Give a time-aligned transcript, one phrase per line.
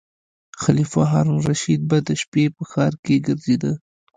[0.61, 3.73] خلیفه هارون الرشید به د شپې په ښار کې ګرځیده.